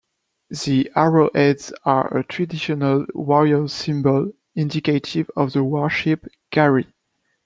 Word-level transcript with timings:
The 0.49 0.89
arrowheads 0.95 1.71
are 1.85 2.17
a 2.17 2.23
traditional 2.23 3.05
warrior 3.13 3.67
symbol 3.67 4.33
indicative 4.55 5.29
of 5.35 5.53
the 5.53 5.63
warship 5.63 6.25
"Gary". 6.49 6.87